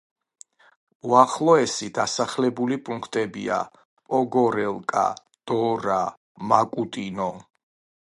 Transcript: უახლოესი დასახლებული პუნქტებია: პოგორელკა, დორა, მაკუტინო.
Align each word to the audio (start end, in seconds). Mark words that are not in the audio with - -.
უახლოესი 1.11 1.89
დასახლებული 1.97 2.79
პუნქტებია: 2.89 3.61
პოგორელკა, 4.09 5.07
დორა, 5.53 6.03
მაკუტინო. 6.53 7.33